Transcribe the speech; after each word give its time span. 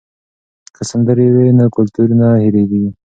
که 0.75 0.81
سندرې 0.91 1.27
وي 1.33 1.47
نو 1.57 1.65
کلتور 1.75 2.09
نه 2.19 2.27
هېریږي. 2.43 2.83